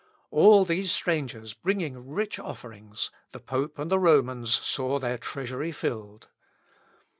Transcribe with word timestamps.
All 0.31 0.65
these 0.65 0.91
strangers 0.91 1.53
bringing 1.53 2.07
rich 2.09 2.39
offerings, 2.39 3.11
the 3.33 3.39
pope 3.39 3.77
and 3.77 3.91
the 3.91 3.99
Romans 3.99 4.51
saw 4.51 4.97
their 4.97 5.19
treasury 5.19 5.71
filled. 5.71 6.27